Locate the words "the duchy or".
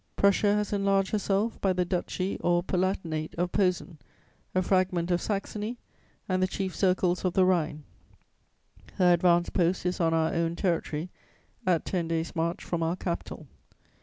1.73-2.63